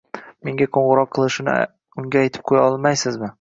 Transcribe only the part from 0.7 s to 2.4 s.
qo’ng’iroq qilishini unga